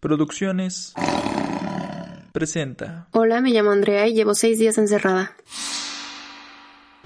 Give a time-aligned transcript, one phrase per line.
[0.00, 0.92] Producciones
[2.32, 3.08] presenta.
[3.12, 5.32] Hola, me llamo Andrea y llevo seis días encerrada.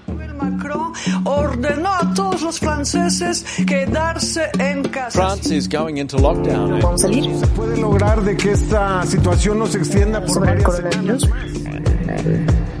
[0.07, 0.91] Macron
[1.23, 5.11] ordenó a todos los franceses quedarse en casa.
[5.11, 6.79] France is going into lockdown.
[6.81, 7.35] ¿Vamos a salir?
[7.39, 11.29] se puede lograr de que esta situación no se extienda por Sobre varias coronavirus.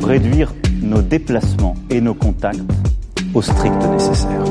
[0.01, 0.49] réduire
[0.81, 2.59] nos déplacements et nos contacts
[3.33, 4.43] au strict nécessaire.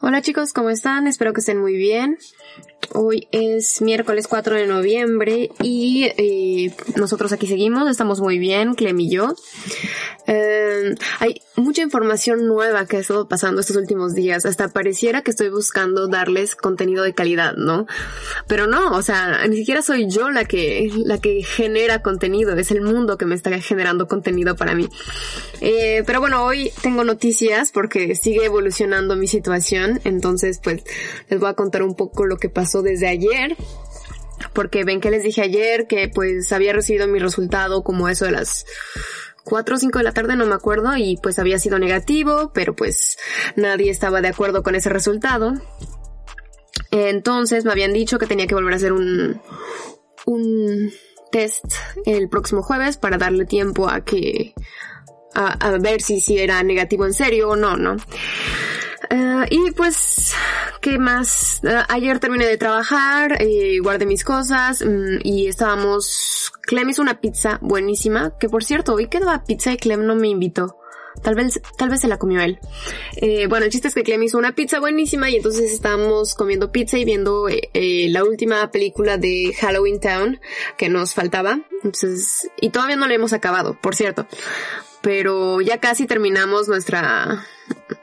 [0.00, 1.06] Hola chicos, ¿cómo están?
[1.06, 2.18] Espero que estén muy bien.
[2.94, 8.98] Hoy es miércoles 4 de noviembre y eh, nosotros aquí seguimos, estamos muy bien, Clem
[9.00, 9.34] y yo.
[10.30, 14.44] Eh, hay mucha información nueva que ha estado pasando estos últimos días.
[14.44, 17.86] Hasta pareciera que estoy buscando darles contenido de calidad, ¿no?
[18.46, 22.70] Pero no, o sea, ni siquiera soy yo la que, la que genera contenido, es
[22.70, 24.88] el mundo que me está generando contenido para mí.
[25.62, 30.82] Eh, pero bueno, hoy tengo noticias porque sigue evolucionando mi situación, entonces pues
[31.30, 33.56] les voy a contar un poco lo que pasó desde ayer
[34.52, 38.32] porque ven que les dije ayer que pues había recibido mi resultado como eso de
[38.32, 38.66] las
[39.48, 42.76] 4 o 5 de la tarde, no me acuerdo, y pues había sido negativo, pero
[42.76, 43.16] pues
[43.56, 45.54] nadie estaba de acuerdo con ese resultado.
[46.90, 49.40] Entonces me habían dicho que tenía que volver a hacer un,
[50.26, 50.92] un
[51.32, 51.64] test
[52.04, 54.54] el próximo jueves para darle tiempo a que,
[55.34, 57.96] a, ver si, si era negativo en serio o no, ¿no?
[59.10, 60.34] Eh, y pues,
[60.82, 61.60] ¿qué más?
[61.64, 66.52] Eh, ayer terminé de trabajar, eh, guardé mis cosas mm, y estábamos...
[66.68, 70.28] Clem hizo una pizza buenísima, que por cierto, hoy quedaba pizza y Clem no me
[70.28, 70.76] invitó.
[71.22, 72.58] Tal vez, tal vez se la comió él.
[73.16, 76.70] Eh, bueno, el chiste es que Clem hizo una pizza buenísima y entonces estábamos comiendo
[76.70, 80.40] pizza y viendo eh, eh, la última película de Halloween Town
[80.76, 81.58] que nos faltaba.
[81.82, 84.26] Entonces, y todavía no la hemos acabado, por cierto.
[85.00, 87.46] Pero ya casi terminamos nuestra,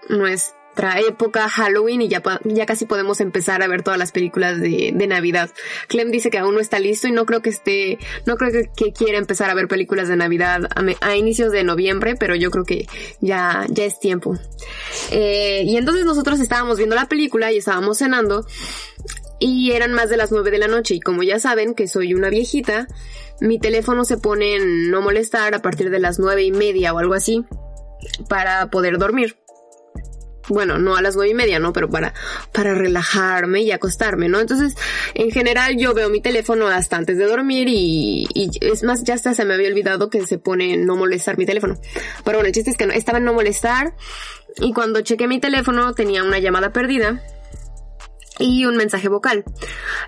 [0.09, 0.64] nuestra
[1.07, 5.07] época Halloween y ya, ya casi podemos empezar a ver todas las películas de, de
[5.07, 5.49] Navidad.
[5.87, 8.69] Clem dice que aún no está listo y no creo que esté, no creo que,
[8.75, 12.35] que quiera empezar a ver películas de Navidad a, me- a inicios de noviembre, pero
[12.35, 12.87] yo creo que
[13.21, 14.37] ya, ya es tiempo.
[15.11, 18.45] Eh, y entonces nosotros estábamos viendo la película y estábamos cenando
[19.39, 22.13] y eran más de las nueve de la noche y como ya saben que soy
[22.13, 22.87] una viejita,
[23.41, 26.99] mi teléfono se pone en no molestar a partir de las nueve y media o
[26.99, 27.43] algo así
[28.29, 29.37] para poder dormir.
[30.47, 31.73] Bueno, no a las nueve y media, ¿no?
[31.73, 32.13] Pero para,
[32.51, 34.39] para relajarme y acostarme, ¿no?
[34.39, 34.75] Entonces,
[35.13, 39.15] en general yo veo mi teléfono hasta antes de dormir y, y es más, ya
[39.15, 41.77] hasta se me había olvidado que se pone no molestar mi teléfono.
[42.23, 43.95] Pero bueno, el chiste es que no, estaba en no molestar
[44.57, 47.21] y cuando chequé mi teléfono tenía una llamada perdida
[48.39, 49.43] y un mensaje vocal.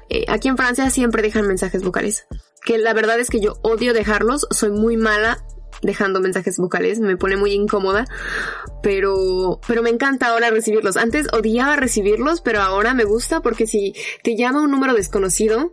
[0.09, 2.27] Eh, aquí en Francia siempre dejan mensajes vocales.
[2.63, 5.43] Que la verdad es que yo odio dejarlos, soy muy mala
[5.81, 8.05] dejando mensajes vocales, me pone muy incómoda,
[8.81, 10.97] pero, pero me encanta ahora recibirlos.
[10.97, 13.93] Antes odiaba recibirlos, pero ahora me gusta porque si
[14.23, 15.71] te llama un número desconocido,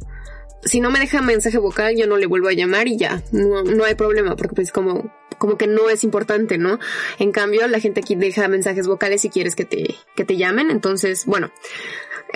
[0.62, 3.62] si no me deja mensaje vocal, yo no le vuelvo a llamar y ya, no,
[3.62, 6.78] no hay problema, porque pues como, como que no es importante, ¿no?
[7.18, 10.70] En cambio, la gente aquí deja mensajes vocales si quieres que te, que te llamen,
[10.70, 11.50] entonces, bueno,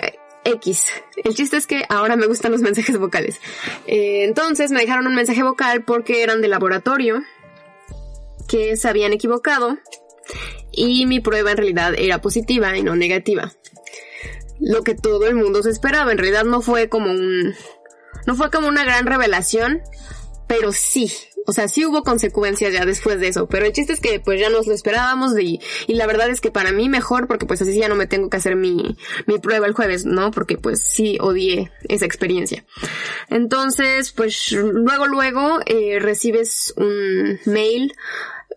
[0.01, 0.13] eh,
[0.45, 0.85] X.
[1.23, 3.39] El chiste es que ahora me gustan los mensajes vocales.
[3.87, 7.23] Eh, entonces me dejaron un mensaje vocal porque eran de laboratorio,
[8.49, 9.77] que se habían equivocado
[10.71, 13.53] y mi prueba en realidad era positiva y no negativa.
[14.59, 17.55] Lo que todo el mundo se esperaba, en realidad no fue como un,
[18.27, 19.81] no fue como una gran revelación,
[20.47, 21.13] pero sí,
[21.45, 24.39] o sea, sí hubo consecuencias ya después de eso, pero el chiste es que pues
[24.39, 27.61] ya nos lo esperábamos y, y la verdad es que para mí mejor porque pues
[27.61, 30.31] así ya no me tengo que hacer mi, mi prueba el jueves, ¿no?
[30.31, 32.65] Porque pues sí odié esa experiencia.
[33.29, 37.93] Entonces, pues luego, luego eh, recibes un mail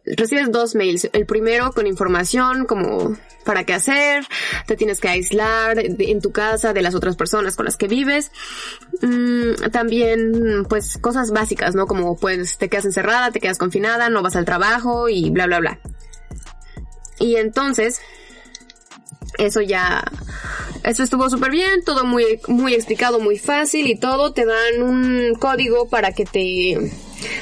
[0.04, 1.08] recibes dos mails.
[1.12, 4.24] El primero con información como para qué hacer,
[4.66, 8.30] te tienes que aislar en tu casa de las otras personas con las que vives.
[9.00, 11.86] Mm, también, pues, cosas básicas, ¿no?
[11.86, 15.60] Como, pues, te quedas encerrada, te quedas confinada, no vas al trabajo y bla, bla,
[15.60, 15.80] bla.
[17.19, 18.00] Y entonces,
[19.38, 20.04] eso ya,
[20.84, 24.32] eso estuvo súper bien, todo muy, muy explicado, muy fácil y todo.
[24.32, 26.93] Te dan un código para que te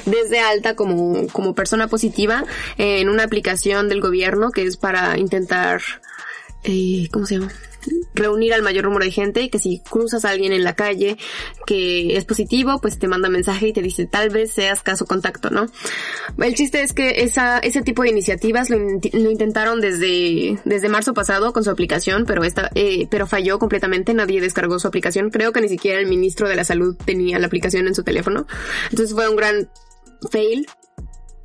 [0.06, 2.44] des de alta como, como persona positiva
[2.78, 5.80] en una aplicación del gobierno que es para intentar,
[6.64, 7.52] eh, ¿cómo se llama?
[8.14, 11.16] Reunir al mayor número de gente y que si cruzas a alguien en la calle
[11.66, 15.50] que es positivo, pues te manda mensaje y te dice tal vez seas caso contacto,
[15.50, 15.66] ¿no?
[16.38, 20.88] El chiste es que esa, ese tipo de iniciativas lo, in- lo intentaron desde, desde
[20.88, 25.30] marzo pasado con su aplicación, pero esta, eh, pero falló completamente, nadie descargó su aplicación,
[25.30, 28.46] creo que ni siquiera el ministro de la salud tenía la aplicación en su teléfono,
[28.90, 29.68] entonces fue un gran
[30.30, 30.66] fail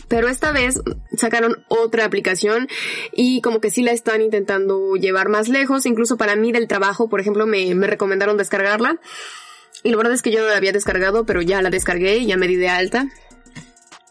[0.07, 0.79] Pero esta vez
[1.17, 2.67] sacaron otra aplicación
[3.11, 5.85] y como que sí la están intentando llevar más lejos.
[5.85, 8.99] Incluso para mí del trabajo, por ejemplo, me, me recomendaron descargarla.
[9.83, 12.27] Y la verdad es que yo no la había descargado, pero ya la descargué y
[12.27, 13.07] ya me di de alta.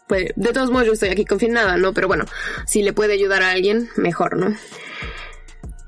[0.07, 1.93] Pues, de todos modos yo estoy aquí confinada, ¿no?
[1.93, 2.25] Pero bueno,
[2.65, 4.55] si le puede ayudar a alguien, mejor, ¿no?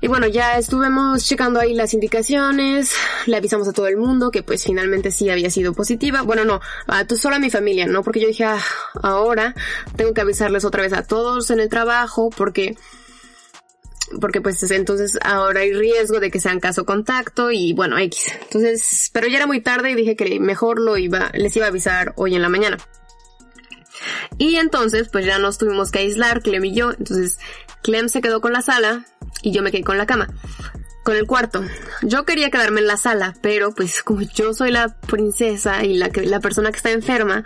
[0.00, 2.92] Y bueno, ya estuvimos checando ahí las indicaciones,
[3.26, 6.22] le avisamos a todo el mundo que pues finalmente sí había sido positiva.
[6.22, 8.04] Bueno, no, a tu, solo a mi familia, ¿no?
[8.04, 8.62] Porque yo dije, ah,
[9.02, 9.56] ahora
[9.96, 12.76] tengo que avisarles otra vez a todos en el trabajo porque
[14.20, 18.32] porque pues entonces ahora hay riesgo de que sean caso contacto y bueno, X.
[18.42, 21.70] Entonces, pero ya era muy tarde y dije que mejor lo iba, les iba a
[21.70, 22.78] avisar hoy en la mañana.
[24.38, 26.92] Y entonces, pues ya nos tuvimos que aislar, Clem y yo.
[26.92, 27.38] Entonces,
[27.82, 29.04] Clem se quedó con la sala
[29.42, 30.28] y yo me quedé con la cama.
[31.04, 31.64] Con el cuarto.
[32.02, 36.10] Yo quería quedarme en la sala, pero pues como yo soy la princesa y la,
[36.10, 37.44] que, la persona que está enferma,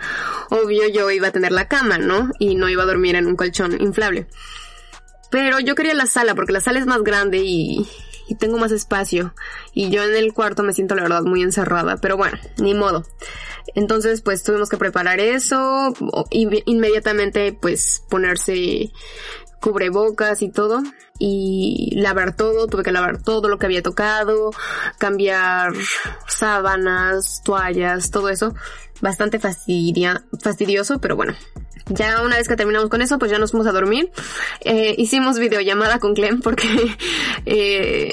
[0.49, 2.29] obvio yo iba a tener la cama, ¿no?
[2.39, 4.27] Y no iba a dormir en un colchón inflable.
[5.31, 7.87] Pero yo quería la sala porque la sala es más grande y,
[8.27, 9.33] y tengo más espacio.
[9.73, 11.97] Y yo en el cuarto me siento la verdad muy encerrada.
[11.97, 13.05] Pero bueno, ni modo.
[13.75, 15.93] Entonces pues tuvimos que preparar eso.
[16.31, 18.91] Inmediatamente pues ponerse
[19.63, 20.83] cubrebocas y todo
[21.19, 24.51] y lavar todo, tuve que lavar todo lo que había tocado,
[24.97, 25.71] cambiar
[26.27, 28.53] sábanas, toallas, todo eso,
[28.99, 31.33] bastante fastidia, fastidioso, pero bueno.
[31.87, 34.11] Ya una vez que terminamos con eso, pues ya nos fuimos a dormir.
[34.61, 36.67] Eh, hicimos videollamada con Clem porque
[37.45, 38.11] eh...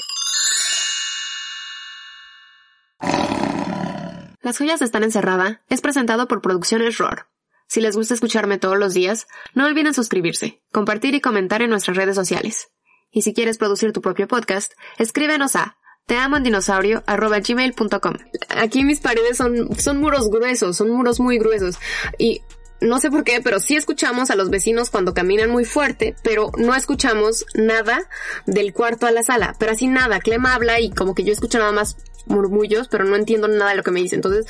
[4.43, 7.27] Las joyas están encerrada es presentado por Producciones ROR.
[7.71, 11.97] Si les gusta escucharme todos los días, no olviden suscribirse, compartir y comentar en nuestras
[11.97, 12.73] redes sociales.
[13.13, 15.77] Y si quieres producir tu propio podcast, escríbenos a
[16.07, 18.15] teamondinosaurio.gmail.com
[18.49, 21.79] Aquí mis paredes son, son muros gruesos, son muros muy gruesos.
[22.19, 22.43] Y
[22.81, 26.51] no sé por qué, pero sí escuchamos a los vecinos cuando caminan muy fuerte, pero
[26.59, 28.01] no escuchamos nada
[28.47, 29.55] del cuarto a la sala.
[29.61, 31.99] Pero así nada, Clem habla y como que yo escucho nada más
[32.31, 34.17] murmullos, pero no entiendo nada de lo que me dice.
[34.17, 34.47] Entonces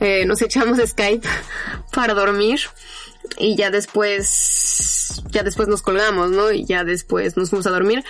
[0.00, 1.26] eh, nos echamos Skype
[1.92, 2.60] para dormir
[3.38, 6.52] y ya después, ya después nos colgamos, ¿no?
[6.52, 8.04] Y ya después nos fuimos a dormir.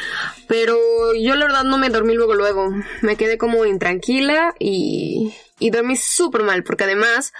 [0.48, 0.76] Pero
[1.14, 2.70] yo la verdad no me dormí luego, luego.
[3.02, 7.32] Me quedé como intranquila y, y dormí súper mal, porque además,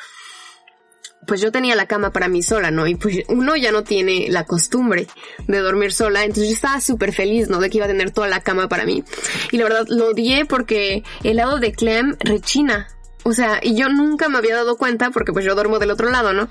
[1.26, 2.86] pues yo tenía la cama para mí sola, ¿no?
[2.86, 5.06] Y pues uno ya no tiene la costumbre
[5.46, 7.60] de dormir sola, entonces yo estaba súper feliz, ¿no?
[7.60, 9.04] De que iba a tener toda la cama para mí.
[9.52, 12.88] Y la verdad lo odié porque el lado de Clem rechina.
[13.22, 16.10] O sea, y yo nunca me había dado cuenta porque pues yo duermo del otro
[16.10, 16.48] lado, ¿no?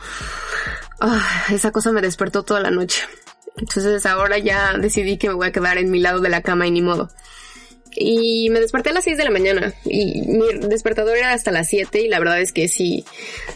[0.99, 3.01] Ah, esa cosa me despertó toda la noche.
[3.57, 6.67] Entonces ahora ya decidí que me voy a quedar en mi lado de la cama
[6.67, 7.09] y ni modo.
[7.91, 11.67] Y me desperté a las 6 de la mañana y mi despertador era hasta las
[11.67, 13.03] 7 y la verdad es que sí,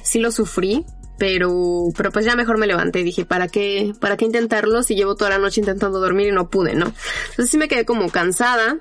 [0.01, 0.85] sí lo sufrí
[1.23, 5.15] pero, pero pues ya mejor me levanté dije, ¿para qué, para qué intentarlo si llevo
[5.15, 6.93] toda la noche intentando dormir y no pude, no?
[7.29, 8.79] Entonces sí me quedé como cansada.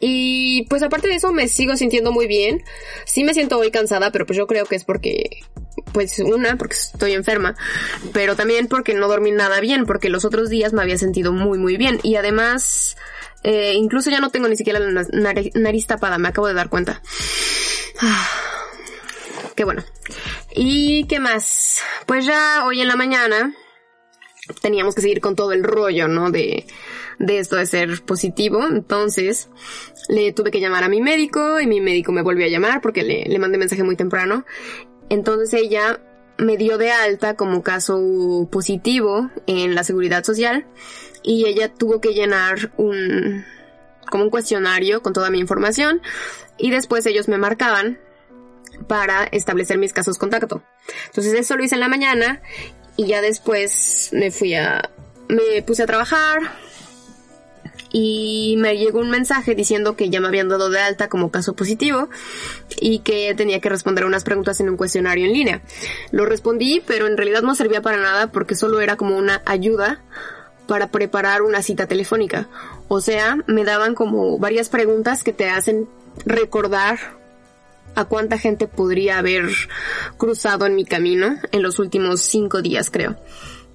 [0.00, 2.64] Y pues aparte de eso me sigo sintiendo muy bien.
[3.04, 5.28] Sí me siento hoy cansada, pero pues yo creo que es porque,
[5.92, 7.54] pues una, porque estoy enferma,
[8.14, 11.58] pero también porque no dormí nada bien, porque los otros días me había sentido muy
[11.58, 12.00] muy bien.
[12.02, 12.96] Y además,
[13.42, 15.04] eh, incluso ya no tengo ni siquiera la
[15.52, 17.02] nariz tapada, me acabo de dar cuenta.
[19.54, 19.84] Qué bueno.
[20.60, 21.82] ¿Y qué más?
[22.04, 23.54] Pues ya hoy en la mañana
[24.60, 26.32] teníamos que seguir con todo el rollo, ¿no?
[26.32, 26.66] De,
[27.20, 28.66] de esto de ser positivo.
[28.68, 29.50] Entonces,
[30.08, 33.04] le tuve que llamar a mi médico y mi médico me volvió a llamar porque
[33.04, 34.44] le, le mandé mensaje muy temprano.
[35.08, 36.00] Entonces ella
[36.38, 40.66] me dio de alta como caso positivo en la seguridad social
[41.22, 43.44] y ella tuvo que llenar un,
[44.10, 46.02] como un cuestionario con toda mi información
[46.56, 48.00] y después ellos me marcaban
[48.86, 50.62] para establecer mis casos contacto.
[51.06, 52.40] Entonces eso lo hice en la mañana
[52.96, 54.90] y ya después me fui a,
[55.28, 56.40] me puse a trabajar
[57.90, 61.54] y me llegó un mensaje diciendo que ya me habían dado de alta como caso
[61.54, 62.08] positivo
[62.80, 65.62] y que tenía que responder unas preguntas en un cuestionario en línea.
[66.10, 70.02] Lo respondí, pero en realidad no servía para nada porque solo era como una ayuda
[70.66, 72.48] para preparar una cita telefónica.
[72.88, 75.88] O sea, me daban como varias preguntas que te hacen
[76.26, 77.17] recordar
[77.98, 79.46] a cuánta gente podría haber
[80.18, 83.16] cruzado en mi camino en los últimos cinco días, creo.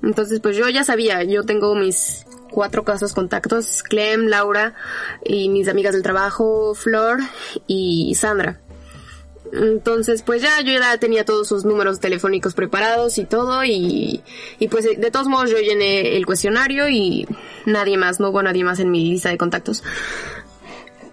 [0.02, 4.76] Entonces, pues yo ya sabía, yo tengo mis cuatro casos contactos, Clem, Laura
[5.26, 7.20] y mis amigas del trabajo, Flor
[7.68, 8.62] y Sandra.
[9.52, 14.24] Entonces, pues ya yo ya tenía todos sus números telefónicos preparados y todo y,
[14.58, 17.28] y pues de todos modos yo llené el cuestionario y
[17.66, 19.84] nadie más, no hubo nadie más en mi lista de contactos.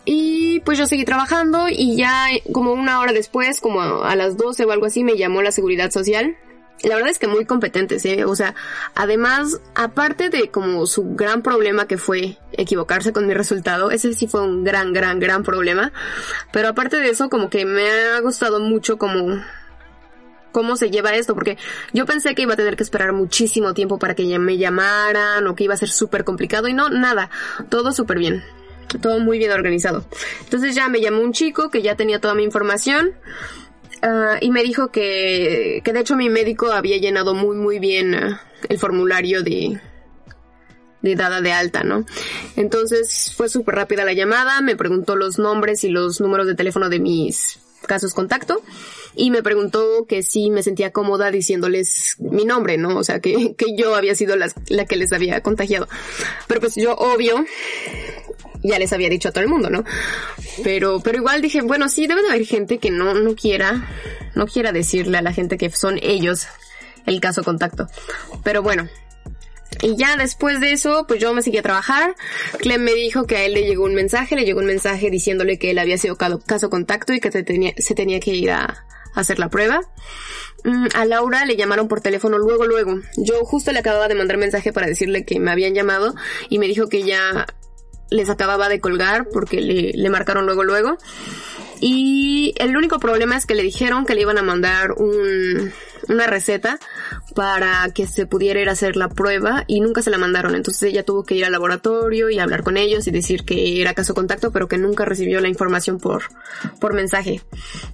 [0.05, 4.65] Y pues yo seguí trabajando y ya como una hora después, como a las 12
[4.65, 6.37] o algo así, me llamó la seguridad social
[6.83, 8.25] la verdad es que muy competentes, ¿eh?
[8.25, 8.55] O sea,
[8.95, 14.27] además, aparte de como su gran problema que fue equivocarse con mi resultado, ese sí
[14.27, 15.93] fue un gran, gran, gran problema.
[16.53, 19.43] Pero aparte de eso, como que me ha gustado mucho como
[20.53, 21.59] cómo se lleva esto, porque
[21.93, 25.55] yo pensé que iba a tener que esperar muchísimo tiempo para que me llamaran o
[25.55, 27.31] que iba a ser súper complicado y no, nada,
[27.69, 28.43] todo súper bien,
[28.99, 30.05] todo muy bien organizado.
[30.45, 33.13] Entonces ya me llamó un chico que ya tenía toda mi información
[34.03, 38.15] ah, y me dijo que, que de hecho mi médico había llenado muy muy bien
[38.15, 39.81] ah, el formulario de,
[41.03, 42.05] de dada de alta, ¿no?
[42.57, 46.89] Entonces fue súper rápida la llamada, me preguntó los nombres y los números de teléfono
[46.89, 48.63] de mis casos contacto
[49.17, 52.97] y me preguntó que si me sentía cómoda diciéndoles mi nombre, ¿no?
[52.97, 55.89] O sea, que, que yo había sido la, la que les había contagiado.
[56.47, 57.45] Pero pues yo, obvio,
[58.63, 59.85] ya les había dicho a todo el mundo, ¿no?
[60.63, 63.89] Pero, pero igual dije, bueno, sí, debe de haber gente que no, no quiera,
[64.35, 66.47] no quiera decirle a la gente que son ellos
[67.07, 67.89] el caso contacto.
[68.45, 68.89] Pero bueno,
[69.83, 72.15] y ya después de eso, pues yo me seguí a trabajar.
[72.59, 75.59] Clem me dijo que a él le llegó un mensaje, le llegó un mensaje diciéndole
[75.59, 78.85] que él había sido caso contacto y que se tenía, se tenía que ir a,
[79.15, 79.81] hacer la prueba.
[80.65, 83.01] Mm, a Laura le llamaron por teléfono luego, luego.
[83.17, 86.15] Yo justo le acababa de mandar mensaje para decirle que me habían llamado
[86.49, 87.47] y me dijo que ya
[88.11, 90.99] les acababa de colgar porque le, le marcaron luego, luego.
[91.81, 95.73] Y el único problema es que le dijeron que le iban a mandar un,
[96.09, 96.79] una receta
[97.35, 100.55] para que se pudiera ir a hacer la prueba y nunca se la mandaron.
[100.55, 103.95] Entonces ella tuvo que ir al laboratorio y hablar con ellos y decir que era
[103.95, 106.25] caso contacto, pero que nunca recibió la información por,
[106.81, 107.41] por mensaje.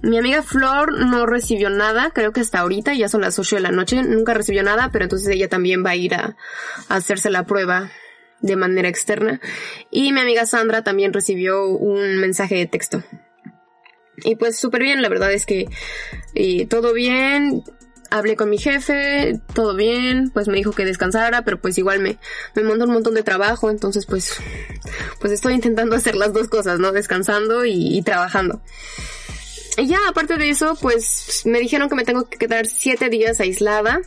[0.01, 3.61] Mi amiga Flor no recibió nada, creo que hasta ahorita, ya son las 8 de
[3.61, 6.35] la noche, nunca recibió nada, pero entonces ella también va a ir a,
[6.89, 7.89] a hacerse la prueba
[8.41, 9.39] de manera externa.
[9.91, 13.03] Y mi amiga Sandra también recibió un mensaje de texto.
[14.23, 15.67] Y pues súper bien, la verdad es que
[16.35, 17.63] eh, todo bien.
[18.09, 22.17] Hablé con mi jefe, todo bien, pues me dijo que descansara, pero pues igual me,
[22.55, 24.37] me mandó un montón de trabajo, entonces pues,
[25.19, 26.93] pues estoy intentando hacer las dos cosas, ¿no?
[26.93, 28.61] Descansando y, y trabajando.
[29.77, 33.39] Y ya, aparte de eso, pues me dijeron que me tengo que quedar siete días
[33.39, 34.01] aislada.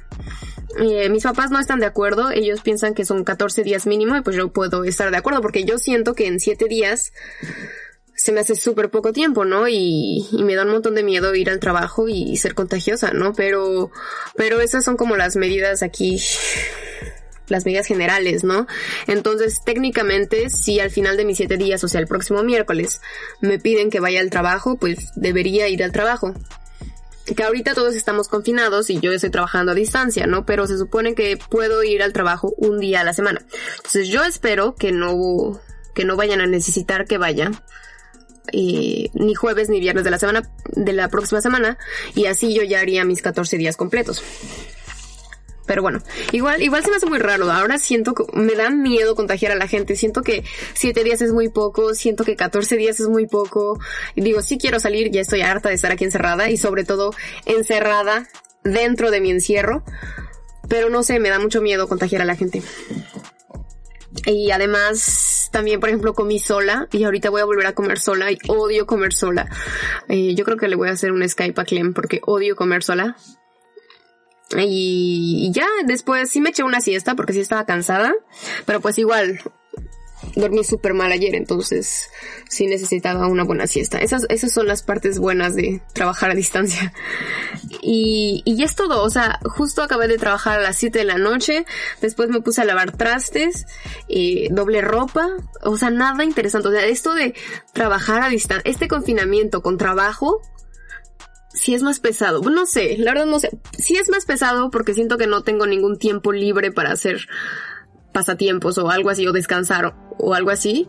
[0.78, 4.22] Eh, mis papás no están de acuerdo, ellos piensan que son 14 días mínimo y
[4.22, 7.12] pues yo puedo estar de acuerdo porque yo siento que en siete días
[8.14, 9.66] se me hace súper poco tiempo, ¿no?
[9.66, 13.32] Y, y, me da un montón de miedo ir al trabajo y ser contagiosa, ¿no?
[13.32, 13.90] Pero,
[14.36, 16.20] pero esas son como las medidas aquí,
[17.50, 18.66] las medidas generales, ¿no?
[19.06, 23.00] Entonces, técnicamente, si al final de mis siete días, o sea, el próximo miércoles,
[23.40, 26.34] me piden que vaya al trabajo, pues debería ir al trabajo
[27.36, 30.44] que ahorita todos estamos confinados y yo estoy trabajando a distancia, ¿no?
[30.44, 33.42] Pero se supone que puedo ir al trabajo un día a la semana.
[33.76, 35.60] Entonces yo espero que no,
[35.94, 37.52] que no vayan a necesitar que vaya
[38.52, 41.78] ni jueves ni viernes de la semana, de la próxima semana,
[42.16, 44.24] y así yo ya haría mis 14 días completos.
[45.70, 47.48] Pero bueno, igual, igual se me hace muy raro.
[47.48, 49.94] Ahora siento que me da miedo contagiar a la gente.
[49.94, 50.42] Siento que
[50.74, 53.78] 7 días es muy poco, siento que 14 días es muy poco.
[54.16, 57.14] Digo, sí quiero salir, ya estoy harta de estar aquí encerrada y sobre todo
[57.46, 58.26] encerrada
[58.64, 59.84] dentro de mi encierro.
[60.68, 62.64] Pero no sé, me da mucho miedo contagiar a la gente.
[64.26, 68.32] Y además, también, por ejemplo, comí sola y ahorita voy a volver a comer sola
[68.32, 69.48] y odio comer sola.
[70.08, 72.82] Eh, yo creo que le voy a hacer un Skype a Clem porque odio comer
[72.82, 73.16] sola.
[74.58, 78.12] Y, ya, después sí me eché una siesta porque sí estaba cansada,
[78.66, 79.40] pero pues igual,
[80.34, 82.10] dormí súper mal ayer, entonces
[82.48, 83.98] sí necesitaba una buena siesta.
[83.98, 86.92] Esas, esas son las partes buenas de trabajar a distancia.
[87.80, 91.18] Y, y es todo, o sea, justo acabé de trabajar a las 7 de la
[91.18, 91.64] noche,
[92.00, 93.66] después me puse a lavar trastes,
[94.08, 95.28] eh, doble ropa,
[95.62, 96.68] o sea, nada interesante.
[96.68, 97.34] O sea, esto de
[97.72, 100.42] trabajar a distancia, este confinamiento con trabajo,
[101.52, 102.40] sí es más pesado.
[102.42, 103.50] No sé, la verdad no sé.
[103.78, 107.26] Sí es más pesado porque siento que no tengo ningún tiempo libre para hacer
[108.12, 110.88] pasatiempos o algo así, o descansar o, algo así.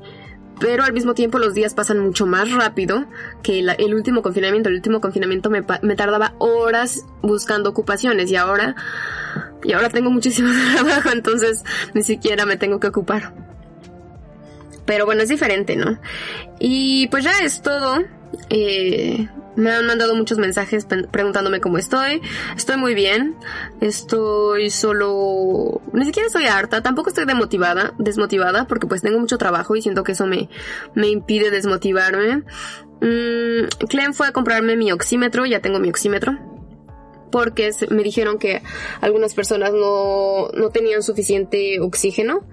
[0.60, 3.08] Pero al mismo tiempo los días pasan mucho más rápido
[3.41, 4.70] que el último confinamiento.
[4.70, 8.75] El último confinamiento me, me, tardaba horas buscando ocupaciones y ahora,
[9.63, 11.63] y ahora tengo muchísimo trabajo, entonces
[11.96, 13.34] ni siquiera me tengo que ocupar.
[14.86, 16.00] Pero bueno, es diferente, ¿no?
[16.60, 18.03] Y pues ya es todo.
[18.50, 22.22] Eh, me han mandado muchos mensajes preguntándome cómo estoy.
[22.56, 23.36] Estoy muy bien.
[23.82, 25.82] Estoy solo...
[25.94, 26.82] Ni siquiera estoy harta.
[26.82, 30.50] Tampoco estoy demotivada, desmotivada, porque pues tengo mucho trabajo y siento que eso me,
[30.96, 32.44] me impide desmotivarme.
[33.02, 35.46] Mm, Clem fue a comprarme mi oxímetro.
[35.46, 36.38] Ya tengo mi oxímetro.
[37.32, 38.62] Porque me dijeron que
[39.00, 42.46] algunas personas no, no tenían suficiente oxígeno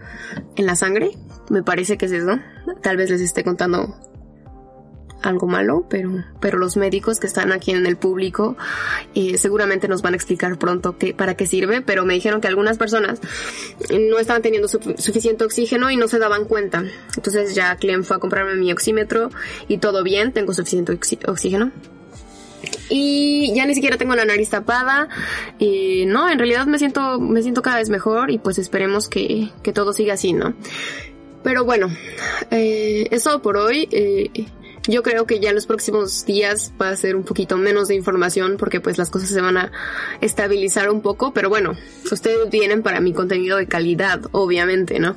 [0.56, 1.10] en la sangre.
[1.50, 2.38] Me parece que es eso.
[2.82, 3.96] Tal vez les esté contando
[5.22, 8.56] algo malo, pero, pero los médicos que están aquí en el público
[9.14, 12.48] eh, seguramente nos van a explicar pronto qué, para qué sirve, pero me dijeron que
[12.48, 13.20] algunas personas
[13.90, 16.84] no estaban teniendo suficiente oxígeno y no se daban cuenta.
[17.16, 19.30] Entonces ya Clem fue a comprarme mi oxímetro
[19.66, 21.72] y todo bien, tengo suficiente oxígeno.
[22.90, 25.08] Y ya ni siquiera tengo la nariz tapada.
[25.58, 29.50] y no, en realidad me siento, me siento cada vez mejor y pues esperemos que,
[29.62, 30.54] que todo siga así, ¿no?
[31.42, 31.88] Pero bueno,
[32.50, 33.88] eh, eso por hoy.
[33.90, 34.46] Eh,
[34.88, 37.94] yo creo que ya en los próximos días va a ser un poquito menos de
[37.94, 39.70] información porque pues las cosas se van a
[40.22, 41.74] estabilizar un poco, pero bueno,
[42.10, 45.16] ustedes vienen para mi contenido de calidad, obviamente, ¿no?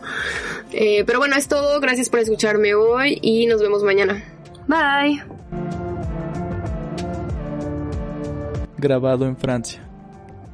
[0.73, 4.21] Eh, pero bueno, es todo, gracias por escucharme hoy y nos vemos mañana.
[4.67, 5.23] Bye.
[8.77, 9.81] Grabado en Francia.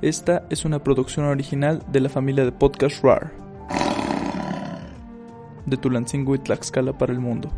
[0.02, 3.32] Esta es una producción original de la familia de podcast RAR.
[5.66, 7.52] De Tulancingo y Tlaxcala para el mundo.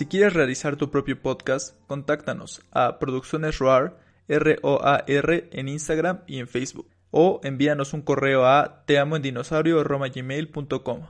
[0.00, 6.48] Si quieres realizar tu propio podcast, contáctanos a Producciones ROAR, R-O-A-R, en Instagram y en
[6.48, 6.88] Facebook.
[7.10, 11.00] O envíanos un correo a teamoendinosaurio.com.